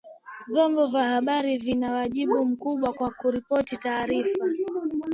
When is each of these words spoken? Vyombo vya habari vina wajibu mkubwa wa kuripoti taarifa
Vyombo 0.47 0.87
vya 0.87 1.03
habari 1.03 1.57
vina 1.57 1.91
wajibu 1.93 2.45
mkubwa 2.45 2.95
wa 2.99 3.09
kuripoti 3.11 3.77
taarifa 3.77 4.45